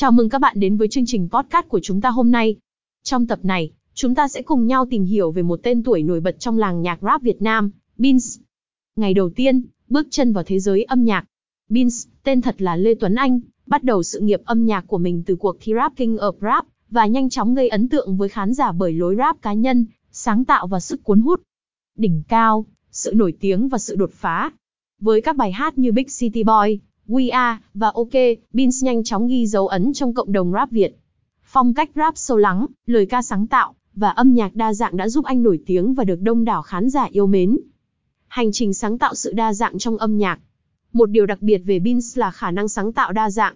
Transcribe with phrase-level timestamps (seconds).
[0.00, 2.56] Chào mừng các bạn đến với chương trình podcast của chúng ta hôm nay.
[3.02, 6.20] Trong tập này, chúng ta sẽ cùng nhau tìm hiểu về một tên tuổi nổi
[6.20, 8.38] bật trong làng nhạc rap Việt Nam, Beans.
[8.96, 11.24] Ngày đầu tiên, bước chân vào thế giới âm nhạc.
[11.68, 15.22] Beans, tên thật là Lê Tuấn Anh, bắt đầu sự nghiệp âm nhạc của mình
[15.26, 18.54] từ cuộc thi Rap King of Rap, và nhanh chóng gây ấn tượng với khán
[18.54, 21.42] giả bởi lối rap cá nhân, sáng tạo và sức cuốn hút.
[21.98, 24.52] Đỉnh cao, sự nổi tiếng và sự đột phá.
[25.00, 26.78] Với các bài hát như Big City Boy,
[27.10, 28.12] We Are và OK,
[28.52, 30.96] Beans nhanh chóng ghi dấu ấn trong cộng đồng rap Việt.
[31.44, 35.08] Phong cách rap sâu lắng, lời ca sáng tạo và âm nhạc đa dạng đã
[35.08, 37.58] giúp anh nổi tiếng và được đông đảo khán giả yêu mến.
[38.28, 40.38] Hành trình sáng tạo sự đa dạng trong âm nhạc.
[40.92, 43.54] Một điều đặc biệt về Beans là khả năng sáng tạo đa dạng.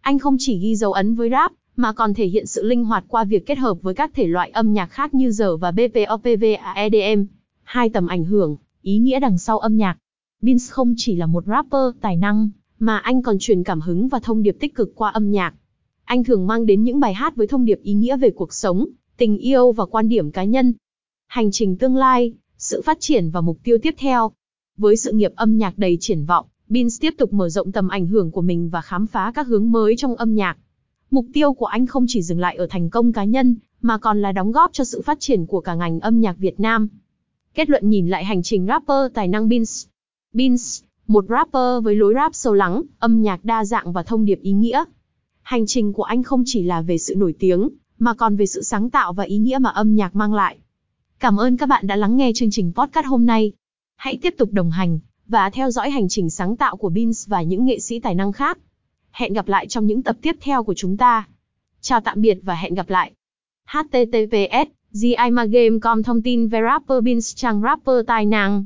[0.00, 3.04] Anh không chỉ ghi dấu ấn với rap, mà còn thể hiện sự linh hoạt
[3.08, 6.44] qua việc kết hợp với các thể loại âm nhạc khác như giờ và BPOPV
[6.74, 7.24] EDM.
[7.62, 9.96] Hai tầm ảnh hưởng, ý nghĩa đằng sau âm nhạc.
[10.42, 12.50] Beans không chỉ là một rapper tài năng,
[12.84, 15.54] mà anh còn truyền cảm hứng và thông điệp tích cực qua âm nhạc.
[16.04, 18.86] Anh thường mang đến những bài hát với thông điệp ý nghĩa về cuộc sống,
[19.16, 20.72] tình yêu và quan điểm cá nhân.
[21.26, 24.32] Hành trình tương lai, sự phát triển và mục tiêu tiếp theo.
[24.76, 28.06] Với sự nghiệp âm nhạc đầy triển vọng, Beans tiếp tục mở rộng tầm ảnh
[28.06, 30.56] hưởng của mình và khám phá các hướng mới trong âm nhạc.
[31.10, 34.22] Mục tiêu của anh không chỉ dừng lại ở thành công cá nhân, mà còn
[34.22, 36.88] là đóng góp cho sự phát triển của cả ngành âm nhạc Việt Nam.
[37.54, 39.86] Kết luận nhìn lại hành trình rapper tài năng Beans.
[40.32, 44.40] Beans, một rapper với lối rap sâu lắng, âm nhạc đa dạng và thông điệp
[44.42, 44.84] ý nghĩa.
[45.42, 48.62] Hành trình của anh không chỉ là về sự nổi tiếng, mà còn về sự
[48.62, 50.58] sáng tạo và ý nghĩa mà âm nhạc mang lại.
[51.18, 53.52] Cảm ơn các bạn đã lắng nghe chương trình podcast hôm nay.
[53.96, 57.42] Hãy tiếp tục đồng hành và theo dõi hành trình sáng tạo của Beans và
[57.42, 58.58] những nghệ sĩ tài năng khác.
[59.10, 61.28] Hẹn gặp lại trong những tập tiếp theo của chúng ta.
[61.80, 63.12] Chào tạm biệt và hẹn gặp lại.
[63.66, 68.64] HTTPS, GIMAGame.com thông tin về rapper Beans trang rapper tài năng.